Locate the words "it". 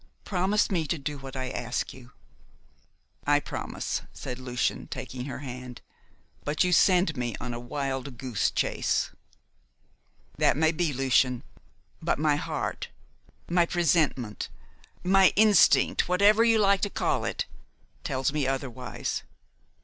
17.23-17.45